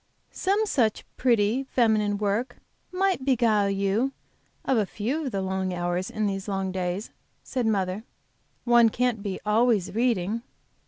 "Some 0.33 0.65
such 0.65 1.05
pretty, 1.15 1.65
feminine 1.69 2.17
work 2.17 2.57
might 2.91 3.23
beguile 3.23 3.69
you 3.69 4.13
of 4.65 4.75
a 4.79 4.85
few 4.87 5.25
of 5.27 5.31
the 5.31 5.41
long 5.43 5.75
hours 5.75 6.09
of 6.09 6.15
these 6.25 6.47
long 6.47 6.71
days," 6.71 7.11
said 7.43 7.67
mother. 7.67 8.03
"One 8.63 8.89
can't 8.89 9.21
be 9.21 9.39
always 9.45 9.93
reading." 9.93 10.41